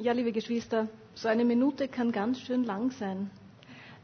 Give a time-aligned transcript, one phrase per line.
[0.00, 3.30] Ja, liebe Geschwister, so eine Minute kann ganz schön lang sein.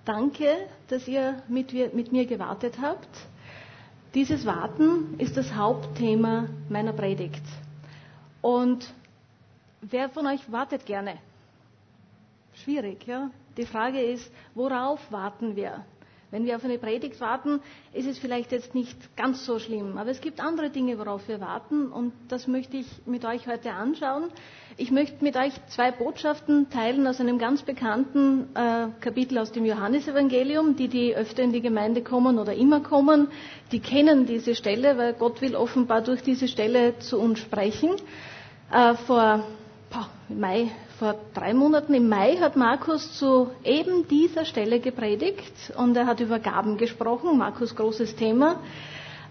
[0.04, 3.08] Danke, dass ihr mit, mit, mir gewartet habt.
[4.12, 7.44] Dieses Warten ist das Hauptthema meiner Predigt.
[8.42, 8.92] Und
[9.82, 11.18] wer von euch wartet gerne?
[12.54, 13.30] Schwierig, ja?
[13.56, 15.84] Die Frage ist, worauf warten wir?
[16.34, 17.60] Wenn wir auf eine Predigt warten,
[17.92, 19.96] ist es vielleicht jetzt nicht ganz so schlimm.
[19.98, 21.92] Aber es gibt andere Dinge, worauf wir warten.
[21.92, 24.24] Und das möchte ich mit euch heute anschauen.
[24.76, 29.64] Ich möchte mit euch zwei Botschaften teilen aus einem ganz bekannten äh, Kapitel aus dem
[29.64, 30.74] Johannesevangelium.
[30.74, 33.28] Die, die öfter in die Gemeinde kommen oder immer kommen,
[33.70, 37.92] die kennen diese Stelle, weil Gott will offenbar durch diese Stelle zu uns sprechen.
[38.72, 39.44] Äh, vor
[40.28, 46.06] Mai vor drei Monaten im Mai hat Markus zu eben dieser Stelle gepredigt und er
[46.06, 48.56] hat über Gaben gesprochen, Markus großes Thema,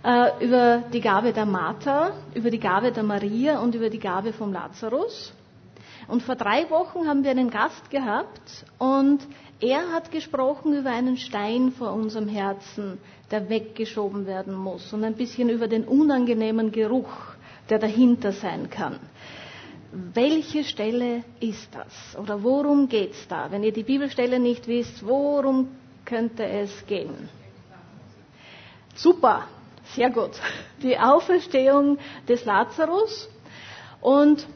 [0.03, 4.33] äh, über die Gabe der Martha, über die Gabe der Maria und über die Gabe
[4.33, 5.33] vom Lazarus.
[6.07, 9.19] Und vor drei Wochen haben wir einen Gast gehabt und
[9.59, 12.99] er hat gesprochen über einen Stein vor unserem Herzen,
[13.31, 17.11] der weggeschoben werden muss und ein bisschen über den unangenehmen Geruch,
[17.69, 18.99] der dahinter sein kann
[20.13, 22.17] welche Stelle ist das?
[22.19, 23.51] Oder worum geht es da?
[23.51, 25.67] Wenn ihr die Bibelstelle nicht wisst, worum
[26.05, 27.29] könnte es gehen?
[28.95, 29.47] Super,
[29.95, 30.31] sehr gut.
[30.81, 33.29] Die Auferstehung des Lazarus.
[34.01, 34.47] Und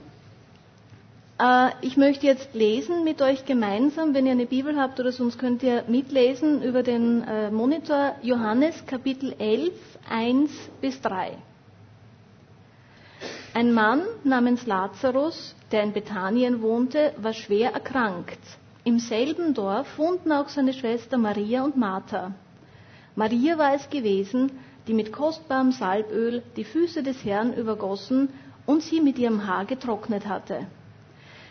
[1.39, 5.37] äh, ich möchte jetzt lesen mit euch gemeinsam, wenn ihr eine Bibel habt oder sonst
[5.37, 9.71] könnt ihr mitlesen über den äh, Monitor Johannes Kapitel 11,
[10.09, 11.37] 1 bis 3.
[13.53, 18.39] Ein Mann namens Lazarus, der in Bethanien wohnte, war schwer erkrankt.
[18.83, 22.33] Im selben Dorf wohnten auch seine Schwester Maria und Martha.
[23.15, 24.51] Maria war es gewesen,
[24.87, 28.29] die mit kostbarem Salböl die Füße des Herrn übergossen
[28.65, 30.67] und sie mit ihrem Haar getrocknet hatte.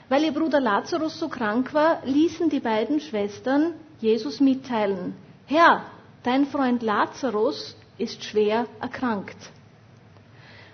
[0.08, 5.14] Weil ihr Bruder Lazarus so krank war, ließen die beiden Schwestern Jesus mitteilen,
[5.46, 5.82] Herr,
[6.22, 9.36] dein Freund Lazarus ist schwer erkrankt.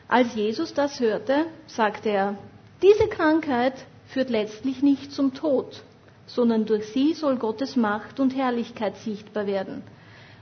[0.09, 2.37] Als Jesus das hörte, sagte er,
[2.83, 3.75] diese Krankheit
[4.07, 5.83] führt letztlich nicht zum Tod,
[6.27, 9.83] sondern durch sie soll Gottes Macht und Herrlichkeit sichtbar werden.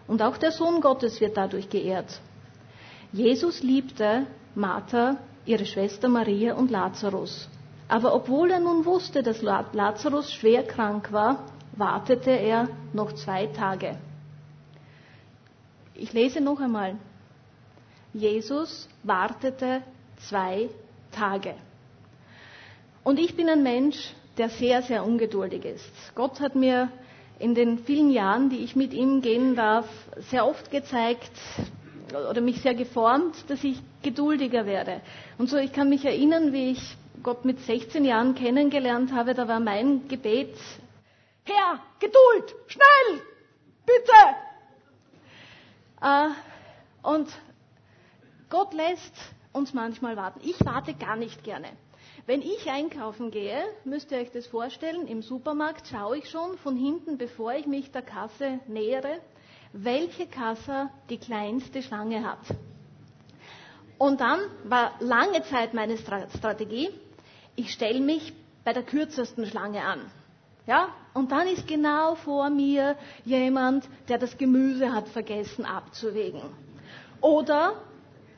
[0.08, 2.20] Und auch der Sohn Gottes wird dadurch geehrt.
[3.12, 5.16] Jesus liebte Martha,
[5.46, 7.48] ihre Schwester Maria und Lazarus.
[7.88, 11.44] Aber obwohl er nun wusste, dass Lazarus schwer krank war,
[11.76, 13.98] wartete er noch zwei Tage.
[15.94, 16.96] Ich lese noch einmal.
[18.12, 19.82] Jesus wartete
[20.28, 20.68] zwei
[21.12, 21.54] Tage.
[23.04, 26.14] Und ich bin ein Mensch, der sehr, sehr ungeduldig ist.
[26.14, 26.90] Gott hat mir
[27.38, 29.88] in den vielen Jahren, die ich mit ihm gehen darf,
[30.30, 31.30] sehr oft gezeigt
[32.30, 35.00] oder mich sehr geformt, dass ich geduldiger werde.
[35.38, 39.46] Und so, ich kann mich erinnern, wie ich Gott mit 16 Jahren kennengelernt habe, da
[39.46, 40.56] war mein Gebet,
[41.44, 43.20] Herr, Geduld, schnell,
[43.84, 44.12] bitte.
[46.00, 46.28] Äh,
[47.02, 47.28] und
[48.50, 49.14] Gott lässt
[49.52, 50.40] uns manchmal warten.
[50.42, 51.68] Ich warte gar nicht gerne.
[52.26, 56.76] Wenn ich einkaufen gehe, müsst ihr euch das vorstellen, im Supermarkt schaue ich schon von
[56.76, 59.20] hinten, bevor ich mich der Kasse nähere,
[59.72, 62.40] welche Kasse die kleinste Schlange hat.
[63.98, 66.90] Und dann war lange Zeit meine Strategie,
[67.56, 68.32] ich stelle mich
[68.64, 70.00] bei der kürzesten Schlange an.
[70.66, 70.88] Ja?
[71.14, 76.42] Und dann ist genau vor mir jemand, der das Gemüse hat vergessen abzuwägen.
[77.20, 77.74] Oder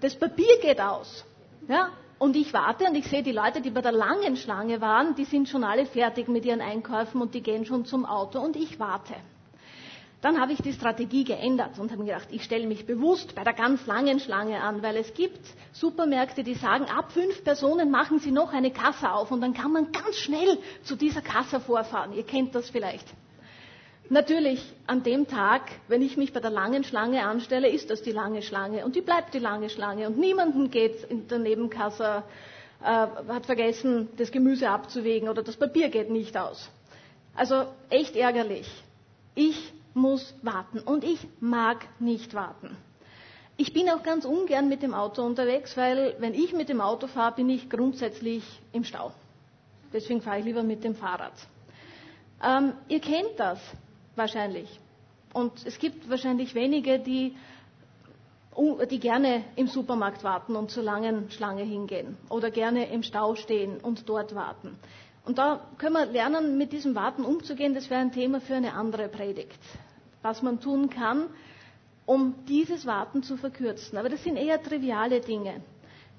[0.02, 1.24] das Papier geht aus.
[1.68, 1.90] Ja?
[2.18, 5.24] Und ich warte und ich sehe die Leute, die bei der langen Schlange waren, die
[5.24, 8.78] sind schon alle fertig mit ihren Einkäufen und die gehen schon zum Auto und ich
[8.78, 9.14] warte.
[10.20, 13.54] Dann habe ich die Strategie geändert und habe gedacht, ich stelle mich bewusst bei der
[13.54, 15.40] ganz langen Schlange an, weil es gibt
[15.72, 19.72] Supermärkte, die sagen, ab fünf Personen machen sie noch eine Kasse auf und dann kann
[19.72, 22.12] man ganz schnell zu dieser Kasse vorfahren.
[22.12, 23.06] Ihr kennt das vielleicht.
[24.08, 28.12] Natürlich, an dem Tag, wenn ich mich bei der langen Schlange anstelle, ist das die
[28.12, 32.22] lange Schlange und die bleibt die lange Schlange und niemanden geht in der Nebenkasse,
[32.82, 36.68] äh, hat vergessen, das Gemüse abzuwägen oder das Papier geht nicht aus.
[37.34, 38.68] Also echt ärgerlich.
[39.34, 42.76] Ich muss warten und ich mag nicht warten.
[43.56, 47.06] Ich bin auch ganz ungern mit dem Auto unterwegs, weil wenn ich mit dem Auto
[47.06, 49.12] fahre, bin ich grundsätzlich im Stau.
[49.92, 51.32] Deswegen fahre ich lieber mit dem Fahrrad.
[52.42, 53.60] Ähm, ihr kennt das
[54.16, 54.80] wahrscheinlich.
[55.32, 57.34] Und es gibt wahrscheinlich wenige, die,
[58.90, 63.78] die gerne im Supermarkt warten und zur langen Schlange hingehen oder gerne im Stau stehen
[63.78, 64.76] und dort warten.
[65.24, 67.74] Und da können wir lernen, mit diesem Warten umzugehen.
[67.74, 69.58] Das wäre ein Thema für eine andere Predigt.
[70.22, 71.26] Was man tun kann,
[72.06, 73.96] um dieses Warten zu verkürzen.
[73.98, 75.62] Aber das sind eher triviale Dinge.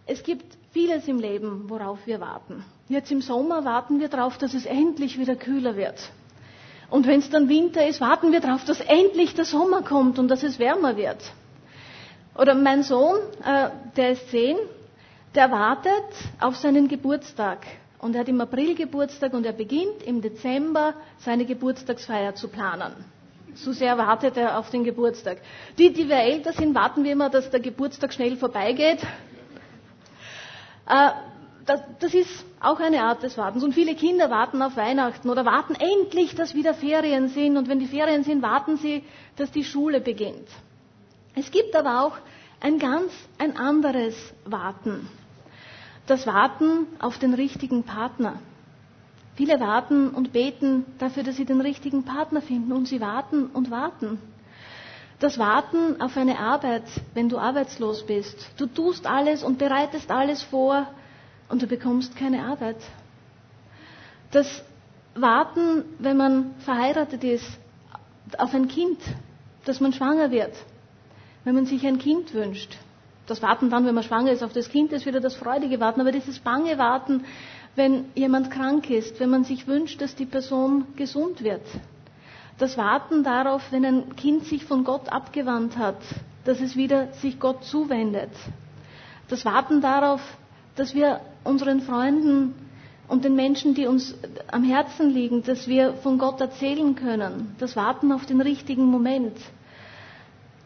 [0.05, 2.63] Es gibt vieles im Leben, worauf wir warten.
[2.89, 6.11] Jetzt im Sommer warten wir darauf, dass es endlich wieder kühler wird.
[6.93, 10.27] Und wenn es dann Winter ist, warten wir darauf, dass endlich der Sommer kommt und
[10.27, 11.17] dass es wärmer wird.
[12.37, 14.57] Oder mein Sohn, äh, der ist zehn,
[15.33, 16.03] der wartet
[16.39, 17.65] auf seinen Geburtstag.
[17.97, 22.93] Und er hat im April Geburtstag und er beginnt im Dezember seine Geburtstagsfeier zu planen.
[23.55, 25.39] So sehr wartet er auf den Geburtstag.
[25.79, 29.01] Die, die wir älter sind, warten wir immer, dass der Geburtstag schnell vorbeigeht.
[30.87, 31.09] Äh,
[31.65, 33.63] das ist auch eine Art des Wartens.
[33.63, 37.57] Und viele Kinder warten auf Weihnachten oder warten endlich, dass wieder Ferien sind.
[37.57, 39.03] Und wenn die Ferien sind, warten sie,
[39.37, 40.47] dass die Schule beginnt.
[41.35, 42.17] Es gibt aber auch
[42.59, 44.15] ein ganz ein anderes
[44.45, 45.07] Warten
[46.07, 48.39] das Warten auf den richtigen Partner.
[49.35, 53.71] Viele warten und beten dafür, dass sie den richtigen Partner finden und sie warten und
[53.71, 54.19] warten.
[55.19, 56.83] Das Warten auf eine Arbeit,
[57.13, 58.49] wenn du arbeitslos bist.
[58.57, 60.87] Du tust alles und bereitest alles vor
[61.49, 62.77] und du bekommst keine Arbeit.
[64.31, 64.63] Das
[65.15, 67.45] Warten, wenn man verheiratet ist,
[68.37, 68.99] auf ein Kind,
[69.65, 70.53] dass man schwanger wird,
[71.43, 72.77] wenn man sich ein Kind wünscht,
[73.25, 76.01] das Warten dann, wenn man schwanger ist, auf das Kind ist wieder das freudige Warten.
[76.01, 77.23] Aber dieses bange Warten,
[77.75, 81.65] wenn jemand krank ist, wenn man sich wünscht, dass die Person gesund wird.
[82.57, 85.97] Das Warten darauf, wenn ein Kind sich von Gott abgewandt hat,
[86.45, 88.29] dass es wieder sich Gott zuwendet.
[89.29, 90.21] Das Warten darauf,
[90.75, 92.53] dass wir unseren Freunden
[93.07, 94.15] und den Menschen, die uns
[94.51, 97.55] am Herzen liegen, dass wir von Gott erzählen können.
[97.59, 99.37] Das Warten auf den richtigen Moment.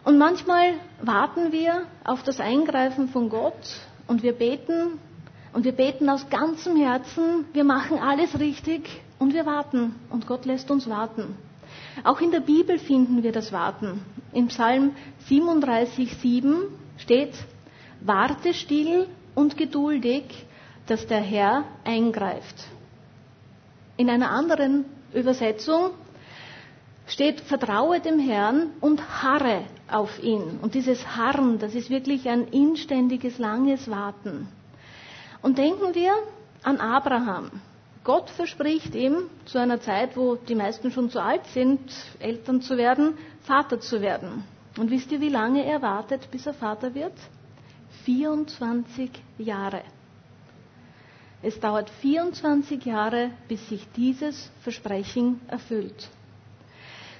[0.03, 4.99] Und manchmal warten wir auf das Eingreifen von Gott und wir beten
[5.53, 8.87] und wir beten aus ganzem Herzen, wir machen alles richtig
[9.19, 11.35] und wir warten und Gott lässt uns warten.
[12.03, 14.01] Auch in der Bibel finden wir das Warten.
[14.31, 14.91] Im Psalm
[15.29, 16.53] 37,7
[16.97, 17.33] steht,
[18.01, 20.23] warte still und geduldig,
[20.87, 22.65] dass der Herr eingreift.
[23.97, 25.91] In einer anderen Übersetzung
[27.07, 30.59] steht, vertraue dem Herrn und harre auf ihn.
[30.61, 34.47] Und dieses Harren, das ist wirklich ein inständiges, langes Warten.
[35.41, 36.13] Und denken wir
[36.63, 37.51] an Abraham.
[38.03, 41.79] Gott verspricht ihm zu einer Zeit, wo die meisten schon zu alt sind,
[42.19, 44.43] Eltern zu werden, Vater zu werden.
[44.77, 47.13] Und wisst ihr, wie lange er wartet, bis er Vater wird?
[48.05, 49.81] 24 Jahre.
[51.43, 56.09] Es dauert 24 Jahre, bis sich dieses Versprechen erfüllt.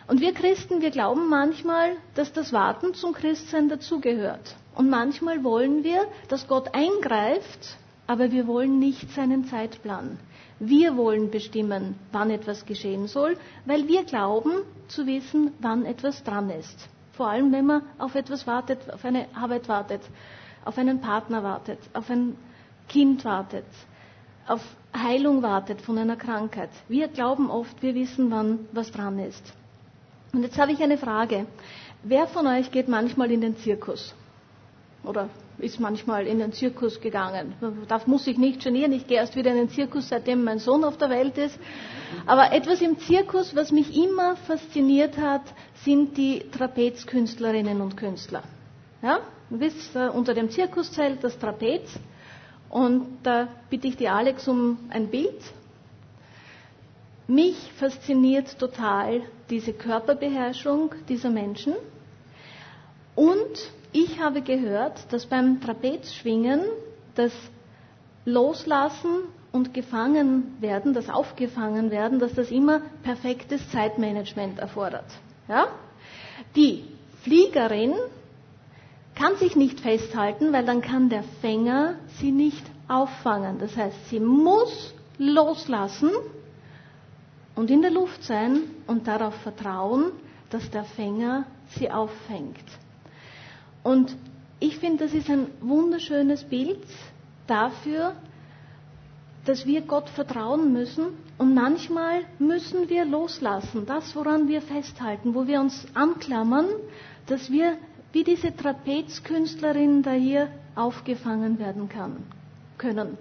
[0.07, 4.55] Und wir Christen, wir glauben manchmal, dass das Warten zum Christsein dazugehört.
[4.73, 10.17] Und manchmal wollen wir, dass Gott eingreift, aber wir wollen nicht seinen Zeitplan.
[10.59, 16.49] Wir wollen bestimmen, wann etwas geschehen soll, weil wir glauben zu wissen, wann etwas dran
[16.49, 16.87] ist.
[17.13, 20.01] Vor allem, wenn man auf etwas wartet, auf eine Arbeit wartet,
[20.65, 22.35] auf einen Partner wartet, auf ein
[22.87, 23.65] Kind wartet,
[24.47, 24.61] auf
[24.95, 26.69] Heilung wartet von einer Krankheit.
[26.87, 29.53] Wir glauben oft, wir wissen, wann was dran ist.
[30.33, 31.45] Und jetzt habe ich eine Frage.
[32.03, 34.13] Wer von euch geht manchmal in den Zirkus?
[35.03, 37.53] Oder ist manchmal in den Zirkus gegangen?
[37.87, 38.91] Da muss ich nicht genieren.
[38.91, 41.57] Ich gehe erst wieder in den Zirkus, seitdem mein Sohn auf der Welt ist.
[42.25, 45.43] Aber etwas im Zirkus, was mich immer fasziniert hat,
[45.85, 48.43] sind die Trapezkünstlerinnen und Künstler.
[49.01, 49.19] Ja?
[49.49, 51.97] Du wisst, unter dem Zirkuszelt das Trapez.
[52.69, 55.41] Und da bitte ich die Alex um ein Bild.
[57.27, 61.73] Mich fasziniert total diese Körperbeherrschung dieser Menschen.
[63.15, 66.61] Und ich habe gehört, dass beim Trapezschwingen
[67.15, 67.33] das
[68.25, 75.05] Loslassen und gefangen werden, das Aufgefangen werden, dass das immer perfektes Zeitmanagement erfordert.
[75.47, 75.67] Ja?
[76.55, 76.83] Die
[77.23, 77.93] Fliegerin
[79.17, 83.57] kann sich nicht festhalten, weil dann kann der Fänger sie nicht auffangen.
[83.59, 86.11] Das heißt, sie muss loslassen
[87.55, 90.11] und in der Luft sein und darauf vertrauen,
[90.51, 92.63] dass der Fänger sie auffängt.
[93.83, 94.15] Und
[94.59, 96.79] ich finde, das ist ein wunderschönes Bild
[97.47, 98.13] dafür,
[99.45, 101.05] dass wir Gott vertrauen müssen
[101.37, 106.65] und manchmal müssen wir loslassen, das, woran wir festhalten, wo wir uns anklammern,
[107.27, 107.77] dass wir
[108.17, 112.23] wie diese Trapezkünstlerin da hier aufgefangen werden kann,
[112.79, 113.15] können.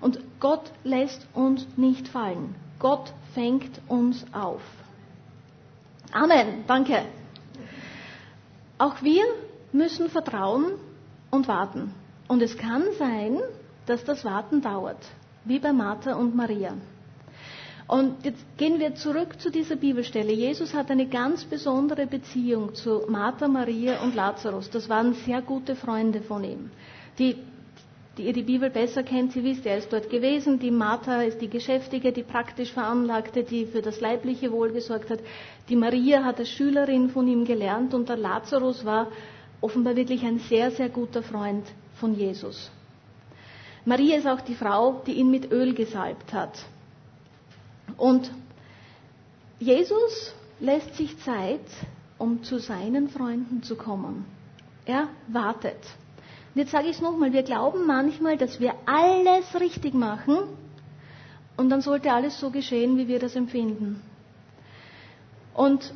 [0.00, 2.54] Und Gott lässt uns nicht fallen.
[2.78, 4.62] Gott fängt uns auf.
[6.12, 6.64] Amen.
[6.66, 7.02] Danke.
[8.78, 9.22] Auch wir
[9.72, 10.64] müssen vertrauen
[11.30, 11.92] und warten.
[12.26, 13.36] Und es kann sein,
[13.84, 15.04] dass das Warten dauert,
[15.44, 16.72] wie bei Martha und Maria.
[17.88, 20.32] Und jetzt gehen wir zurück zu dieser Bibelstelle.
[20.32, 24.68] Jesus hat eine ganz besondere Beziehung zu Martha, Maria und Lazarus.
[24.68, 26.70] Das waren sehr gute Freunde von ihm.
[27.18, 27.36] Die
[28.18, 30.58] die ihr die Bibel besser kennt, sie wisst, er ist dort gewesen.
[30.58, 35.20] Die Martha ist die Geschäftige, die praktisch veranlagte, die für das leibliche Wohl gesorgt hat.
[35.68, 39.06] Die Maria hat als Schülerin von ihm gelernt und der Lazarus war
[39.60, 41.64] offenbar wirklich ein sehr, sehr guter Freund
[41.94, 42.70] von Jesus.
[43.84, 46.58] Maria ist auch die Frau, die ihn mit Öl gesalbt hat.
[47.98, 48.30] Und
[49.58, 51.60] Jesus lässt sich Zeit,
[52.16, 54.24] um zu seinen Freunden zu kommen.
[54.86, 55.76] Er wartet.
[56.54, 60.38] Und jetzt sage ich es nochmal, wir glauben manchmal, dass wir alles richtig machen
[61.56, 64.00] und dann sollte alles so geschehen, wie wir das empfinden.
[65.54, 65.92] Und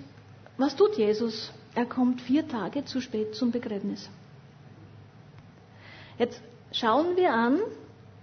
[0.58, 1.52] was tut Jesus?
[1.74, 4.10] Er kommt vier Tage zu spät zum Begräbnis.
[6.18, 6.42] Jetzt
[6.72, 7.60] schauen wir an,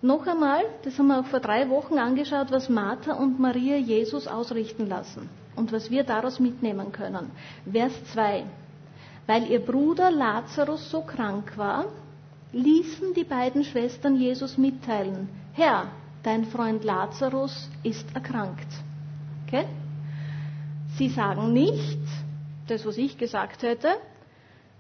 [0.02, 4.28] noch einmal, das haben wir auch vor drei Wochen angeschaut, was Martha und Maria Jesus
[4.28, 7.32] ausrichten lassen und was wir daraus mitnehmen können.
[7.70, 8.46] Vers 2.
[9.28, 11.86] Weil ihr Bruder Lazarus so krank war,
[12.54, 15.86] ließen die beiden Schwestern Jesus mitteilen, Herr,
[16.24, 18.68] dein Freund Lazarus ist erkrankt.
[19.46, 19.66] Okay?
[20.98, 22.00] Sie sagen nicht,
[22.68, 23.90] das was ich gesagt hätte,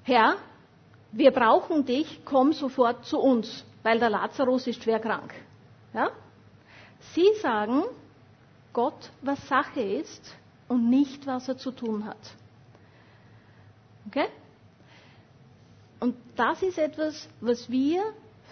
[0.03, 0.35] Herr,
[1.11, 5.33] wir brauchen dich, komm sofort zu uns, weil der Lazarus ist schwer krank.
[5.93, 6.09] Ja?
[7.13, 7.83] Sie sagen
[8.73, 10.35] Gott, was Sache ist
[10.67, 12.17] und nicht, was er zu tun hat.
[14.07, 14.27] Okay?
[15.99, 18.01] Und das ist etwas, was wir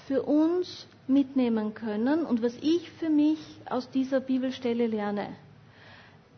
[0.08, 5.36] für uns mitnehmen können und was ich für mich aus dieser Bibelstelle lerne.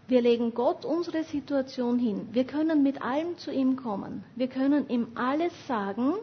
[0.08, 2.30] Wir legen Gott unsere Situation hin.
[2.32, 4.24] Wir können mit allem zu ihm kommen.
[4.36, 6.16] Wir können ihm alles sagen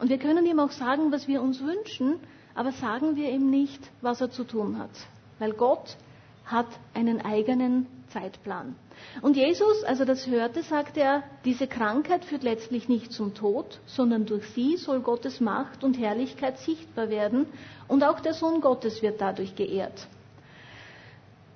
[0.00, 2.20] und wir können ihm auch sagen, was wir uns wünschen,
[2.54, 4.90] aber sagen wir ihm nicht, was er zu tun hat.
[5.38, 5.96] Weil Gott
[6.44, 8.74] hat einen eigenen Zeitplan.
[9.22, 13.78] Und Jesus, als er das hörte, sagte er, diese Krankheit führt letztlich nicht zum Tod,
[13.86, 17.46] sondern durch sie soll Gottes Macht und Herrlichkeit sichtbar werden
[17.88, 20.06] und auch der Sohn Gottes wird dadurch geehrt.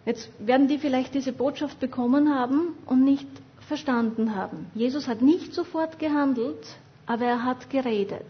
[0.06, 3.28] Jetzt werden die vielleicht diese Botschaft bekommen haben und nicht
[3.66, 4.70] verstanden haben.
[4.74, 6.66] Jesus hat nicht sofort gehandelt,
[7.06, 8.26] aber er hat geredet.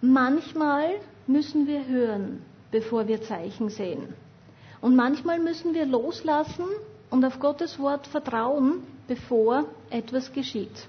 [0.00, 0.96] Manchmal
[1.26, 4.14] müssen wir hören, bevor wir Zeichen sehen.
[4.80, 6.66] Und manchmal müssen wir loslassen
[7.10, 10.86] und auf Gottes Wort vertrauen, bevor etwas geschieht.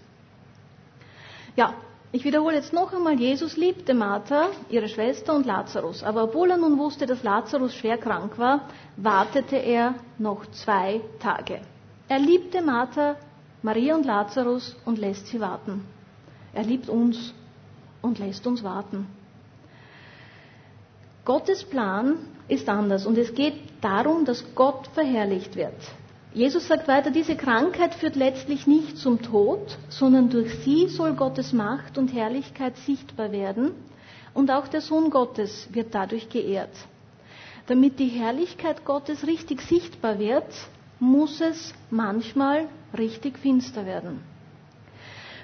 [1.55, 1.73] Ja,
[2.11, 6.03] ich wiederhole jetzt noch einmal, Jesus liebte Martha, ihre Schwester und Lazarus.
[6.03, 8.61] Aber obwohl er nun wusste, dass Lazarus schwer krank war,
[8.95, 11.61] wartete er noch zwei Tage.
[12.07, 13.15] Er liebte Martha,
[13.61, 15.85] Maria und Lazarus und lässt sie warten.
[16.53, 17.33] Er liebt uns
[18.01, 19.07] und lässt uns warten.
[21.25, 25.75] Gottes Plan ist anders und es geht darum, dass Gott verherrlicht wird.
[26.33, 31.51] Jesus sagt weiter, diese Krankheit führt letztlich nicht zum Tod, sondern durch sie soll Gottes
[31.51, 33.71] Macht und Herrlichkeit sichtbar werden
[34.33, 36.75] und auch der Sohn Gottes wird dadurch geehrt.
[37.65, 40.45] Damit die Herrlichkeit Gottes richtig sichtbar wird,
[40.99, 44.21] muss es manchmal richtig finster werden.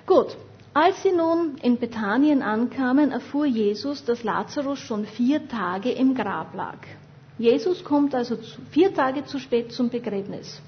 [0.05, 0.38] Gut,
[0.73, 6.55] als sie nun in Bethanien ankamen, erfuhr Jesus, dass Lazarus schon vier Tage im Grab
[6.55, 6.77] lag.
[7.37, 8.37] Jesus kommt also
[8.71, 10.61] vier Tage zu spät zum Begräbnis.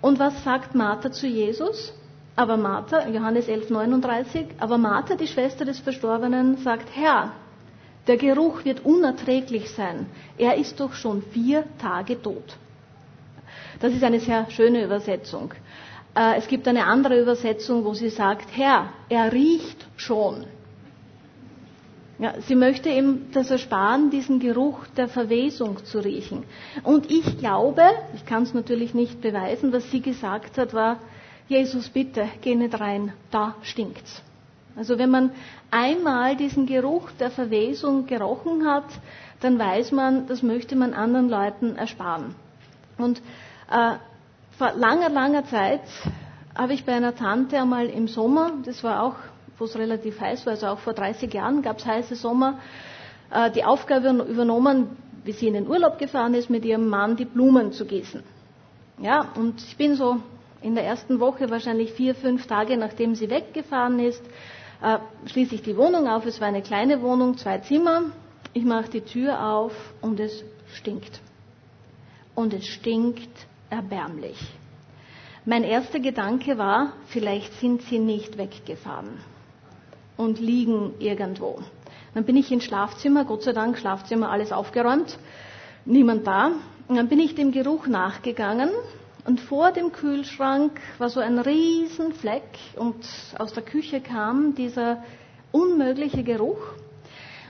[0.00, 1.92] Und was sagt Martha zu Jesus?
[2.36, 7.32] Aber Martha, Johannes 11, 39, aber Martha, die Schwester des Verstorbenen, sagt, Herr,
[8.06, 10.06] der Geruch wird unerträglich sein.
[10.38, 12.56] Er ist doch schon vier Tage tot.
[13.80, 15.52] Das ist eine sehr schöne Übersetzung.
[16.14, 20.44] Äh, es gibt eine andere Übersetzung, wo sie sagt, Herr, er riecht schon.
[22.18, 26.44] Ja, sie möchte ihm das ersparen, diesen Geruch der Verwesung zu riechen.
[26.82, 27.82] Und ich glaube,
[28.14, 30.98] ich kann es natürlich nicht beweisen, was sie gesagt hat, war,
[31.48, 34.22] Jesus, bitte, geh nicht rein, da stinkt's.
[34.76, 35.30] Also wenn man
[35.70, 38.84] einmal diesen Geruch der Verwesung gerochen hat,
[39.40, 42.34] dann weiß man, das möchte man anderen Leuten ersparen.
[42.98, 43.22] Und
[43.70, 43.94] äh,
[44.60, 45.80] vor langer, langer Zeit
[46.54, 49.14] habe ich bei einer Tante einmal im Sommer, das war auch
[49.58, 52.58] wo es relativ heiß war, also auch vor 30 Jahren gab es heiße Sommer,
[53.30, 57.24] äh, die Aufgabe übernommen, wie sie in den Urlaub gefahren ist, mit ihrem Mann die
[57.26, 58.22] Blumen zu gießen.
[59.00, 60.16] Ja, und ich bin so
[60.60, 64.22] in der ersten Woche, wahrscheinlich vier, fünf Tage nachdem sie weggefahren ist,
[64.82, 66.26] äh, schließe ich die Wohnung auf.
[66.26, 68.02] Es war eine kleine Wohnung, zwei Zimmer.
[68.52, 70.42] Ich mache die Tür auf und es
[70.74, 71.20] stinkt.
[72.34, 73.28] Und es stinkt
[73.70, 74.38] erbärmlich.
[75.46, 79.08] Mein erster Gedanke war, vielleicht sind sie nicht weggefahren
[80.16, 81.60] und liegen irgendwo.
[82.14, 85.18] Dann bin ich ins Schlafzimmer, Gott sei Dank, Schlafzimmer alles aufgeräumt,
[85.84, 86.50] niemand da.
[86.88, 88.68] Und dann bin ich dem Geruch nachgegangen
[89.24, 92.96] und vor dem Kühlschrank war so ein riesen Fleck und
[93.38, 95.02] aus der Küche kam dieser
[95.52, 96.60] unmögliche Geruch.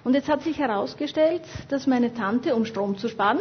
[0.05, 3.41] Und jetzt hat sich herausgestellt, dass meine Tante, um Strom zu sparen,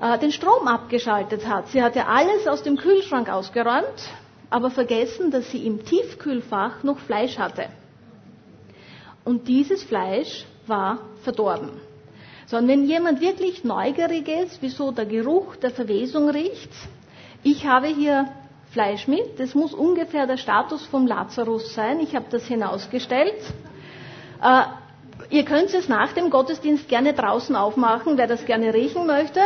[0.00, 1.68] äh, den Strom abgeschaltet hat.
[1.68, 4.08] Sie hatte alles aus dem Kühlschrank ausgeräumt,
[4.48, 7.66] aber vergessen, dass sie im Tiefkühlfach noch Fleisch hatte.
[9.24, 11.70] Und dieses Fleisch war verdorben.
[12.46, 16.70] Sondern wenn jemand wirklich neugierig ist, wieso der Geruch der Verwesung riecht,
[17.42, 18.28] ich habe hier
[18.72, 23.34] Fleisch mit, das muss ungefähr der Status vom Lazarus sein, ich habe das hinausgestellt.
[24.42, 24.62] Äh,
[25.30, 29.40] ihr könnt es nach dem Gottesdienst gerne draußen aufmachen, wer das gerne riechen möchte.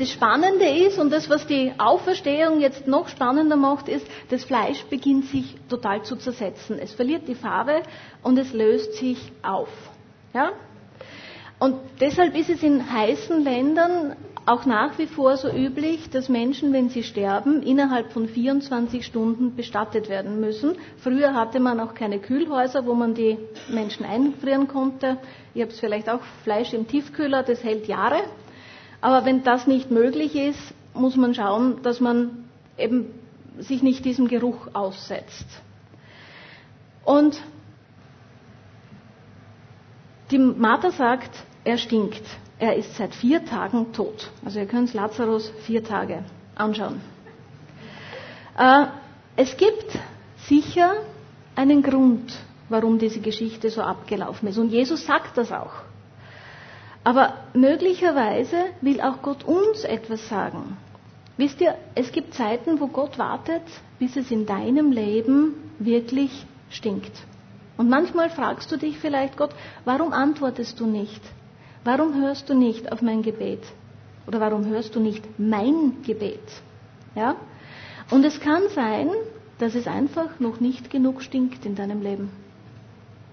[0.00, 4.82] Das Spannende ist, und das, was die Auferstehung jetzt noch spannender macht, ist, das Fleisch
[4.84, 6.78] beginnt sich total zu zersetzen.
[6.78, 7.82] Es verliert die Farbe
[8.22, 9.68] und es löst sich auf.
[10.32, 10.52] Ja?
[11.58, 14.16] Und deshalb ist es in heißen Ländern
[14.46, 19.54] auch nach wie vor so üblich, dass Menschen, wenn sie sterben, innerhalb von 24 Stunden
[19.54, 20.78] bestattet werden müssen.
[20.96, 23.36] Früher hatte man auch keine Kühlhäuser, wo man die
[23.68, 25.18] Menschen einfrieren konnte.
[25.52, 28.22] Ihr habt vielleicht auch Fleisch im Tiefkühler, das hält Jahre.
[29.00, 32.44] Aber wenn das nicht möglich ist, muss man schauen, dass man
[32.76, 33.06] eben
[33.58, 35.46] sich nicht diesem Geruch aussetzt.
[37.04, 37.40] Und
[40.30, 41.30] die Martha sagt,
[41.64, 42.22] er stinkt.
[42.58, 44.30] Er ist seit vier Tagen tot.
[44.44, 47.00] Also ihr könnt Lazarus vier Tage anschauen.
[48.56, 48.86] Äh,
[49.36, 49.98] es gibt
[50.46, 50.92] sicher
[51.56, 52.36] einen Grund,
[52.68, 54.58] warum diese Geschichte so abgelaufen ist.
[54.58, 55.72] Und Jesus sagt das auch.
[57.02, 60.76] Aber möglicherweise will auch Gott uns etwas sagen.
[61.36, 63.62] Wisst ihr, es gibt Zeiten, wo Gott wartet,
[63.98, 67.12] bis es in deinem Leben wirklich stinkt.
[67.78, 69.54] Und manchmal fragst du dich vielleicht, Gott,
[69.86, 71.22] warum antwortest du nicht?
[71.82, 73.62] Warum hörst du nicht auf mein Gebet?
[74.26, 76.42] Oder warum hörst du nicht mein Gebet?
[77.14, 77.36] Ja?
[78.10, 79.08] Und es kann sein,
[79.58, 82.30] dass es einfach noch nicht genug stinkt in deinem Leben.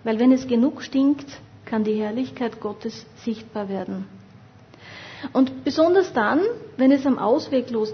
[0.06, 4.08] Weil wenn es genug stinkt, kann die Herrlichkeit Gottes sichtbar werden.
[5.34, 6.42] Und besonders dann,
[6.78, 7.94] wenn es am ausweglos,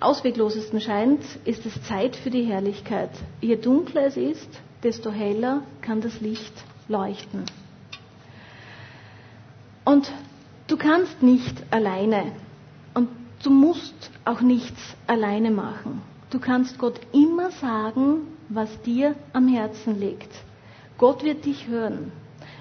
[0.00, 3.10] ausweglosesten scheint, ist es Zeit für die Herrlichkeit.
[3.40, 4.48] Je dunkler es ist,
[4.82, 6.52] desto heller kann das Licht
[6.88, 7.44] leuchten.
[9.84, 10.10] Und
[10.66, 12.32] du kannst nicht alleine
[12.94, 13.08] und
[13.42, 16.02] du musst auch nichts alleine machen.
[16.30, 20.30] Du kannst Gott immer sagen, was dir am Herzen liegt.
[20.98, 22.12] Gott wird dich hören.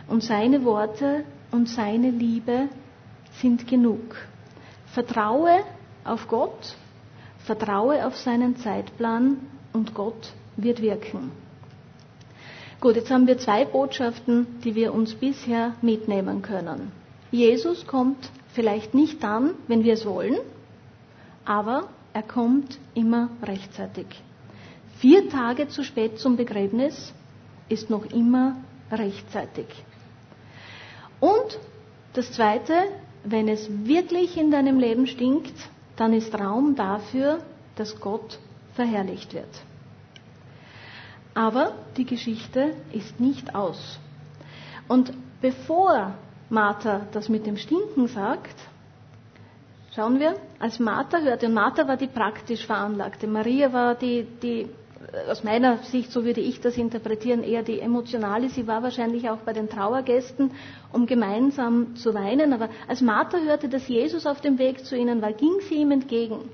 [0.08, 2.70] Und seine Worte und seine Liebe
[3.42, 4.16] sind genug.
[4.94, 5.60] Vertraue
[6.04, 6.76] auf Gott,
[7.40, 9.38] vertraue auf seinen Zeitplan
[9.74, 11.32] und Gott wird wirken.
[12.80, 16.92] Gut, jetzt haben wir zwei Botschaften, die wir uns bisher mitnehmen können.
[17.32, 20.38] Jesus kommt vielleicht nicht dann, wenn wir es wollen,
[21.44, 24.08] aber er kommt immer rechtzeitig.
[25.00, 27.14] Vier Tage zu spät zum Begräbnis
[27.70, 28.58] ist noch immer
[28.92, 29.68] rechtzeitig.
[31.20, 31.60] Und
[32.14, 32.74] das Zweite,
[33.24, 35.54] wenn es wirklich in deinem Leben stinkt,
[35.96, 37.40] dann ist Raum dafür,
[37.76, 38.40] dass Gott
[38.76, 39.50] verherrlicht wird.
[41.34, 44.00] Aber die Geschichte ist nicht aus.
[44.88, 46.14] Und bevor
[46.50, 48.56] Martha das mit dem Stinken sagt,
[49.96, 54.68] schauen wir, als Martha hörte, und Martha war die praktisch veranlagte, Maria war die, die
[55.30, 58.50] aus meiner Sicht, so würde ich das interpretieren, eher die emotionale.
[58.50, 60.52] Sie war wahrscheinlich auch bei den Trauergästen,
[60.92, 62.54] um gemeinsam zu weinen.
[62.54, 65.92] Aber als Martha hörte, dass Jesus auf dem Weg zu ihnen war, ging sie ihm
[65.92, 66.50] entgegen.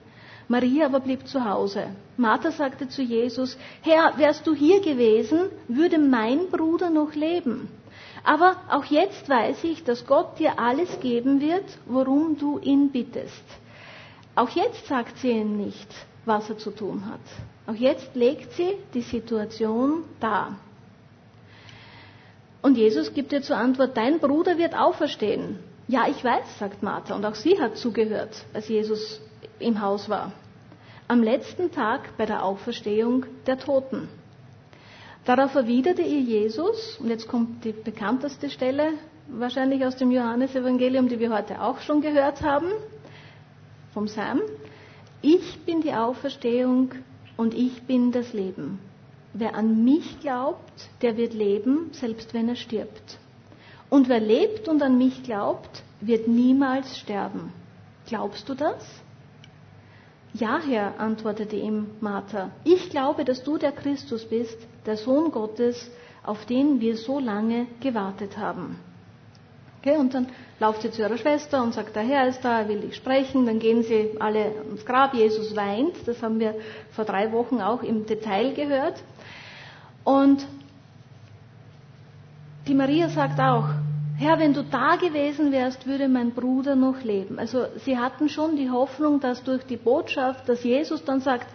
[0.47, 1.87] Maria aber blieb zu Hause.
[2.17, 7.69] Martha sagte zu Jesus, Herr, wärst du hier gewesen, würde mein Bruder noch leben.
[8.23, 13.43] Aber auch jetzt weiß ich, dass Gott dir alles geben wird, worum du ihn bittest.
[14.35, 15.87] Auch jetzt sagt sie ihm nicht,
[16.25, 17.19] was er zu tun hat.
[17.65, 20.57] Auch jetzt legt sie die Situation dar.
[22.61, 25.59] Und Jesus gibt ihr zur Antwort, dein Bruder wird auferstehen.
[25.87, 29.21] Ja, ich weiß, sagt Martha, und auch sie hat zugehört, als Jesus
[29.59, 30.31] im Haus war.
[31.07, 34.07] Am letzten Tag bei der Auferstehung der Toten.
[35.25, 38.93] Darauf erwiderte ihr Jesus, und jetzt kommt die bekannteste Stelle,
[39.27, 42.67] wahrscheinlich aus dem Johannesevangelium, die wir heute auch schon gehört haben,
[43.93, 44.41] vom Sam.
[45.21, 46.91] Ich bin die Auferstehung
[47.37, 48.79] und ich bin das Leben.
[49.33, 53.17] Wer an mich glaubt, der wird leben, selbst wenn er stirbt.
[53.89, 57.51] Und wer lebt und an mich glaubt, wird niemals sterben.
[58.05, 58.83] Glaubst du das?
[60.33, 62.51] Ja, Herr, antwortete ihm Martha.
[62.63, 65.91] Ich glaube, dass du der Christus bist, der Sohn Gottes,
[66.23, 68.77] auf den wir so lange gewartet haben.
[69.85, 70.27] Okay, und dann
[70.61, 73.45] lauft sie zu ihrer Schwester und sagt, der Herr ist da, er will dich sprechen.
[73.45, 76.07] Dann gehen sie alle ins Grab, Jesus weint.
[76.07, 76.55] Das haben wir
[76.91, 79.03] vor drei Wochen auch im Detail gehört.
[80.05, 80.45] Und
[82.65, 83.65] die Maria sagt auch,
[84.17, 87.37] Herr, wenn du da gewesen wärst, würde mein Bruder noch leben.
[87.37, 91.47] Also sie hatten schon die Hoffnung, dass durch die Botschaft, dass Jesus dann sagt,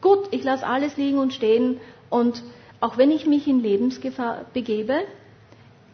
[0.00, 1.78] gut, ich lasse alles liegen und stehen
[2.10, 2.42] und
[2.80, 5.02] auch wenn ich mich in Lebensgefahr begebe,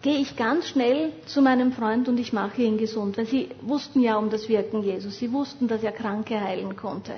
[0.03, 3.17] gehe ich ganz schnell zu meinem Freund und ich mache ihn gesund.
[3.17, 5.19] Weil sie wussten ja um das Wirken Jesus.
[5.19, 7.15] Sie wussten, dass er Kranke heilen konnte.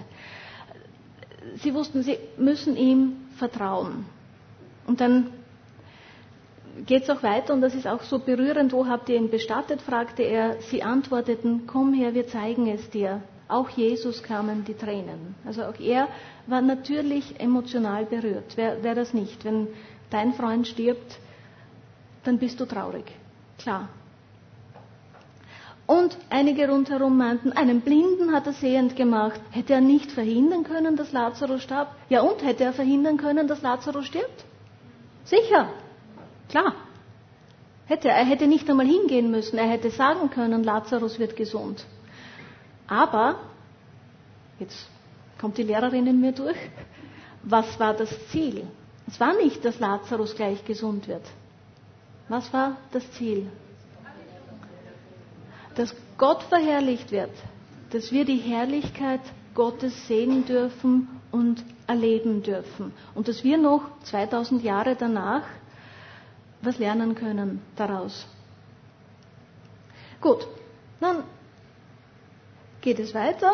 [1.57, 4.05] Sie wussten, sie müssen ihm vertrauen.
[4.87, 5.31] Und dann
[6.87, 8.73] geht es auch weiter und das ist auch so berührend.
[8.73, 9.81] Wo habt ihr ihn bestattet?
[9.81, 10.61] fragte er.
[10.62, 13.23] Sie antworteten, komm her, wir zeigen es dir.
[13.49, 15.35] Auch Jesus kamen die Tränen.
[15.47, 16.09] Also auch er
[16.47, 18.57] war natürlich emotional berührt.
[18.57, 19.44] Wer, wer das nicht?
[19.44, 19.68] Wenn
[20.11, 21.18] dein Freund stirbt,
[22.24, 23.04] dann bist du traurig.
[23.58, 23.88] Klar.
[25.87, 29.40] Und einige rundherum meinten, einen Blinden hat er sehend gemacht.
[29.50, 31.94] Hätte er nicht verhindern können, dass Lazarus starb?
[32.08, 34.44] Ja und, hätte er verhindern können, dass Lazarus stirbt?
[35.24, 35.68] Sicher.
[36.48, 36.74] Klar.
[37.87, 38.16] Hätte er.
[38.16, 39.58] Er hätte nicht einmal hingehen müssen.
[39.58, 41.84] Er hätte sagen können, Lazarus wird gesund.
[42.87, 43.40] Aber,
[44.58, 44.88] jetzt
[45.38, 46.56] kommt die Lehrerin in mir durch,
[47.42, 48.66] was war das Ziel?
[49.06, 51.24] Es war nicht, dass Lazarus gleich gesund wird.
[52.28, 53.50] Was war das Ziel?
[55.74, 57.30] Dass Gott verherrlicht wird,
[57.90, 59.20] dass wir die Herrlichkeit
[59.54, 65.42] Gottes sehen dürfen und erleben dürfen und dass wir noch 2000 Jahre danach
[66.62, 68.26] was lernen können daraus.
[70.20, 70.46] Gut,
[71.00, 71.24] dann
[72.80, 73.52] geht es weiter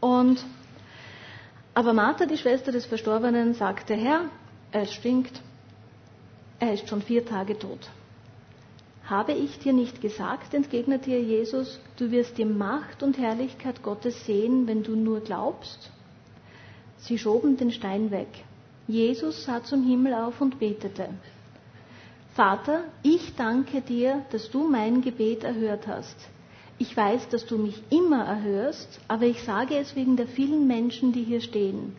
[0.00, 0.44] und
[1.74, 4.22] aber Martha, die Schwester des Verstorbenen, sagte, Herr,
[4.72, 5.40] es stinkt,
[6.60, 7.90] er ist schon vier Tage tot.
[9.04, 14.26] Habe ich dir nicht gesagt, entgegnete ihr Jesus, du wirst die Macht und Herrlichkeit Gottes
[14.26, 15.90] sehen, wenn du nur glaubst?
[16.98, 18.28] Sie schoben den Stein weg.
[18.86, 21.08] Jesus sah zum Himmel auf und betete.
[22.34, 26.16] Vater, ich danke dir, dass du mein Gebet erhört hast.
[26.78, 31.12] Ich weiß, dass du mich immer erhörst, aber ich sage es wegen der vielen Menschen,
[31.12, 31.96] die hier stehen.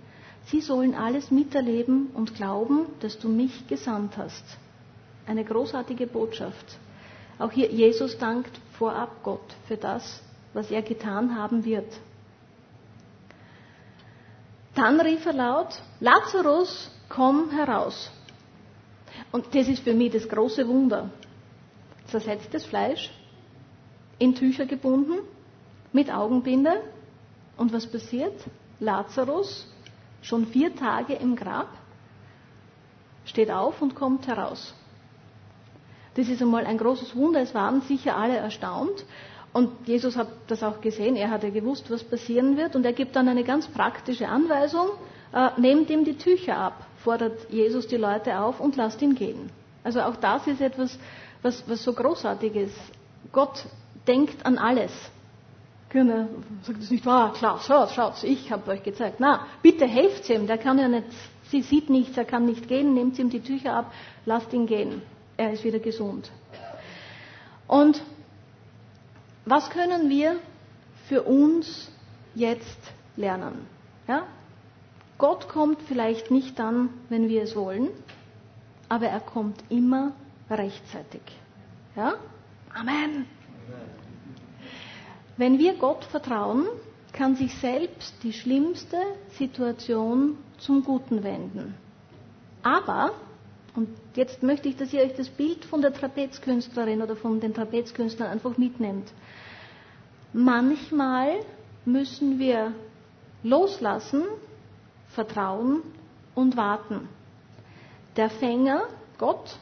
[0.52, 4.44] Sie sollen alles miterleben und glauben, dass du mich gesandt hast.
[5.28, 6.80] Eine großartige Botschaft.
[7.38, 11.92] Auch hier Jesus dankt vorab Gott für das, was er getan haben wird.
[14.74, 18.12] Dann rief er laut, Lazarus, komm heraus.
[19.32, 21.12] Und das ist für mich das große Wunder.
[22.08, 23.12] Zersetztes Fleisch,
[24.18, 25.20] in Tücher gebunden,
[25.94, 26.82] mit Augenbinde.
[27.56, 28.34] Und was passiert?
[28.80, 29.68] Lazarus
[30.22, 31.70] schon vier Tage im Grab,
[33.26, 34.74] steht auf und kommt heraus.
[36.16, 37.42] Das ist einmal ein großes Wunder.
[37.42, 39.06] Es waren sicher alle erstaunt.
[39.54, 41.16] Und Jesus hat das auch gesehen.
[41.16, 42.76] Er hatte gewusst, was passieren wird.
[42.76, 44.90] Und er gibt dann eine ganz praktische Anweisung.
[45.34, 49.52] Äh, nehmt ihm die Tücher ab, fordert Jesus die Leute auf und lasst ihn gehen.
[49.84, 50.98] Also auch das ist etwas,
[51.42, 52.76] was, was so großartig ist.
[53.32, 53.66] Gott
[54.08, 54.92] denkt an alles.
[55.90, 56.28] Genau,
[56.62, 59.20] sagt es nicht wahr, klar, schaut, schaut, ich habe euch gezeigt.
[59.20, 61.08] Na, bitte helft ihm, der kann ja nicht,
[61.50, 63.92] sie sieht nichts, er kann nicht gehen, nehmt ihm die Tücher ab,
[64.26, 65.02] lasst ihn gehen.
[65.38, 66.30] Er ist wieder gesund.
[67.68, 68.04] Und
[69.46, 70.36] was können wir
[71.08, 71.92] für uns
[72.36, 72.80] jetzt
[73.16, 73.66] lernen?
[74.08, 74.28] Ja?
[75.18, 77.90] Gott kommt vielleicht nicht dann, wenn wir es wollen,
[78.90, 80.12] aber er kommt immer
[80.52, 81.22] rechtzeitig.
[81.96, 82.14] Ja?
[82.76, 83.26] Amen.
[85.40, 86.66] Wenn wir Gott vertrauen,
[87.14, 88.98] kann sich selbst die schlimmste
[89.38, 91.76] Situation zum Guten wenden.
[92.62, 93.12] Aber,
[93.74, 97.54] und jetzt möchte ich, dass ihr euch das Bild von der Trapezkünstlerin oder von den
[97.54, 99.14] Trapezkünstlern einfach mitnehmt.
[100.34, 101.40] Manchmal
[101.86, 102.74] müssen wir
[103.42, 104.24] loslassen,
[105.08, 105.84] vertrauen
[106.36, 107.08] und warten.
[108.18, 108.82] Der Fänger,
[109.18, 109.56] Gott,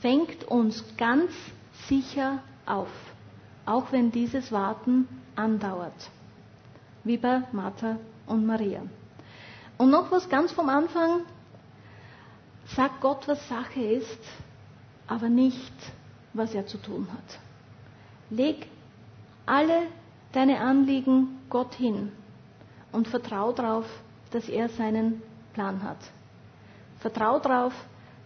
[0.00, 1.32] fängt uns ganz
[1.88, 2.86] sicher auf
[3.66, 6.10] auch wenn dieses Warten andauert,
[7.04, 8.82] wie bei Martha und Maria.
[9.76, 11.20] Und noch was ganz vom Anfang,
[12.74, 14.20] sag Gott, was Sache ist,
[15.06, 15.72] aber nicht,
[16.32, 17.38] was er zu tun hat.
[18.30, 18.66] Leg
[19.44, 19.82] alle
[20.32, 22.10] deine Anliegen Gott hin
[22.92, 23.84] und vertrau darauf,
[24.30, 25.22] dass er seinen
[25.54, 25.98] Plan hat.
[27.00, 27.72] Vertrau darauf,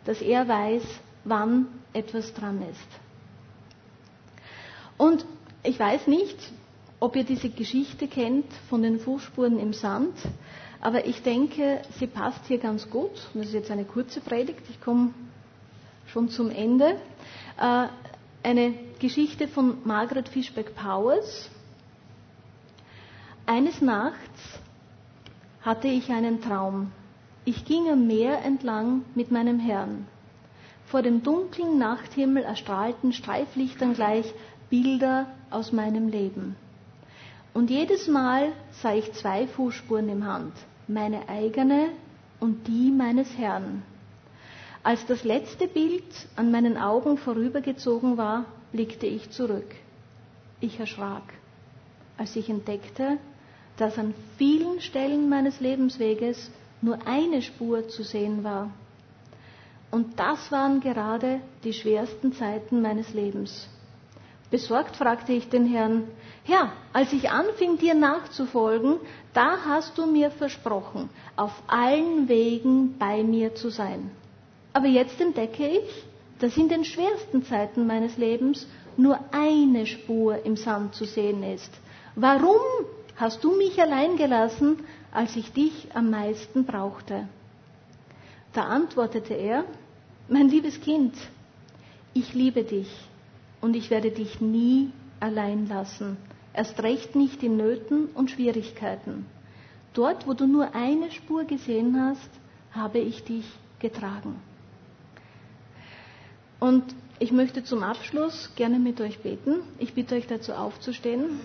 [0.04, 0.82] dass er weiß,
[1.24, 3.09] wann etwas dran ist.
[5.00, 5.24] Und
[5.62, 6.36] ich weiß nicht,
[7.00, 10.12] ob ihr diese Geschichte kennt von den Fußspuren im Sand,
[10.82, 13.12] aber ich denke, sie passt hier ganz gut.
[13.32, 15.14] Das ist jetzt eine kurze Predigt, ich komme
[16.08, 16.96] schon zum Ende.
[17.58, 17.86] Äh,
[18.42, 21.48] eine Geschichte von Margaret Fishback Powers.
[23.46, 24.60] Eines Nachts
[25.62, 26.92] hatte ich einen Traum.
[27.46, 30.06] Ich ging am Meer entlang mit meinem Herrn.
[30.90, 34.34] vor dem dunklen Nachthimmel erstrahlten Streiflichtern gleich
[34.70, 36.56] Bilder aus meinem Leben.
[37.52, 40.52] Und jedes Mal sah ich zwei Fußspuren im Hand,
[40.86, 41.88] meine eigene
[42.38, 43.82] und die meines Herrn.
[44.82, 46.04] Als das letzte Bild
[46.36, 49.74] an meinen Augen vorübergezogen war, blickte ich zurück.
[50.60, 51.34] Ich erschrak,
[52.16, 53.18] als ich entdeckte,
[53.76, 56.50] dass an vielen Stellen meines Lebensweges
[56.82, 58.70] nur eine Spur zu sehen war.
[59.90, 63.68] Und das waren gerade die schwersten Zeiten meines Lebens.
[64.50, 66.08] Besorgt fragte ich den Herrn,
[66.42, 68.96] Herr, als ich anfing, dir nachzufolgen,
[69.32, 74.10] da hast du mir versprochen, auf allen Wegen bei mir zu sein.
[74.72, 76.04] Aber jetzt entdecke ich,
[76.40, 81.70] dass in den schwersten Zeiten meines Lebens nur eine Spur im Sand zu sehen ist.
[82.16, 82.60] Warum
[83.16, 84.80] hast du mich allein gelassen,
[85.12, 87.28] als ich dich am meisten brauchte?
[88.52, 89.64] Da antwortete er,
[90.28, 91.14] mein liebes Kind,
[92.14, 93.09] ich liebe dich
[93.60, 96.16] und ich werde dich nie allein lassen,
[96.54, 99.26] erst recht nicht in Nöten und Schwierigkeiten.
[99.92, 102.30] Dort, wo du nur eine Spur gesehen hast,
[102.72, 103.44] habe ich dich
[103.80, 104.36] getragen.
[106.60, 106.84] Und
[107.18, 109.60] ich möchte zum Abschluss gerne mit euch beten.
[109.78, 111.40] Ich bitte euch dazu aufzustehen.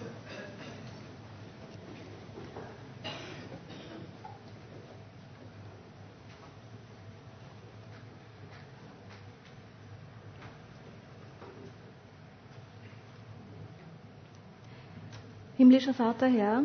[15.57, 16.63] Himmlischer Vater, Herr,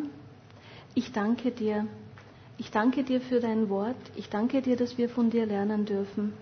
[0.97, 1.87] ich danke dir.
[2.59, 3.95] Ich danke dir für dein Wort.
[4.17, 6.33] Ich danke dir, dass wir von dir lernen dürfen.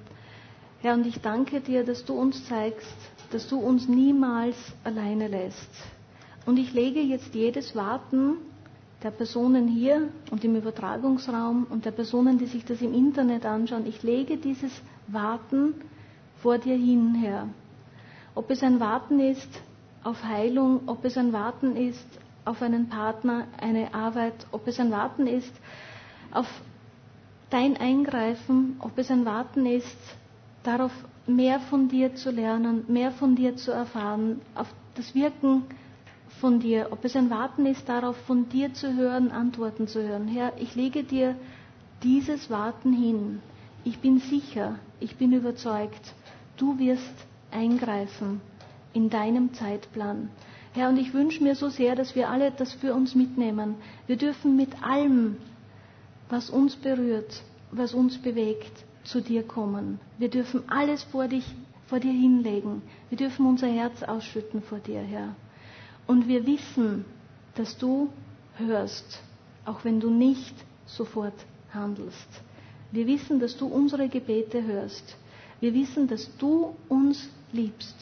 [0.80, 2.96] Herr, und ich danke dir, dass du uns zeigst,
[3.32, 5.68] dass du uns niemals alleine lässt.
[6.46, 8.38] Und ich lege jetzt jedes Warten
[9.02, 13.86] der Personen hier und im Übertragungsraum und der Personen, die sich das im Internet anschauen,
[13.86, 14.72] ich lege dieses
[15.06, 15.74] Warten
[16.40, 17.46] vor dir hin, Herr.
[18.34, 19.50] Ob es ein Warten ist
[20.02, 22.06] auf Heilung, ob es ein Warten ist
[22.48, 25.52] auf einen Partner, eine Arbeit, ob es ein Warten ist
[26.32, 26.46] auf
[27.50, 29.96] dein Eingreifen, ob es ein Warten ist
[30.62, 30.92] darauf
[31.26, 35.62] mehr von dir zu lernen, mehr von dir zu erfahren, auf das Wirken
[36.40, 40.26] von dir, ob es ein Warten ist darauf, von dir zu hören, Antworten zu hören.
[40.28, 41.36] Herr, ich lege dir
[42.02, 43.40] dieses Warten hin.
[43.84, 46.14] Ich bin sicher, ich bin überzeugt,
[46.56, 47.14] du wirst
[47.50, 48.40] eingreifen
[48.92, 50.30] in deinem Zeitplan.
[50.78, 53.74] Herr, und ich wünsche mir so sehr, dass wir alle das für uns mitnehmen.
[54.06, 55.36] Wir dürfen mit allem,
[56.28, 59.98] was uns berührt, was uns bewegt, zu dir kommen.
[60.18, 61.44] Wir dürfen alles vor, dich,
[61.88, 62.82] vor dir hinlegen.
[63.08, 65.34] Wir dürfen unser Herz ausschütten vor dir, Herr.
[66.06, 67.04] Und wir wissen,
[67.56, 68.10] dass du
[68.56, 69.20] hörst,
[69.64, 70.54] auch wenn du nicht
[70.86, 71.34] sofort
[71.74, 72.28] handelst.
[72.92, 75.16] Wir wissen, dass du unsere Gebete hörst.
[75.58, 77.96] Wir wissen, dass du uns liebst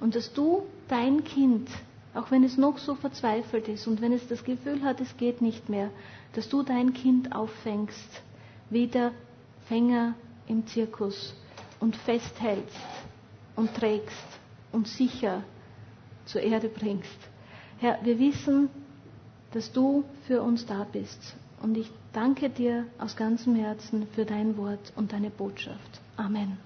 [0.00, 1.70] und dass du dein Kind,
[2.14, 5.40] auch wenn es noch so verzweifelt ist und wenn es das Gefühl hat, es geht
[5.40, 5.90] nicht mehr,
[6.34, 8.22] dass du dein Kind auffängst,
[8.68, 9.12] wie der
[9.68, 10.14] Fänger
[10.48, 11.34] im Zirkus
[11.78, 12.76] und festhältst
[13.56, 14.16] und trägst
[14.72, 15.42] und sicher
[16.24, 17.18] zur Erde bringst.
[17.78, 18.68] Herr, wir wissen,
[19.52, 21.34] dass du für uns da bist.
[21.62, 26.00] Und ich danke dir aus ganzem Herzen für dein Wort und deine Botschaft.
[26.16, 26.58] Amen.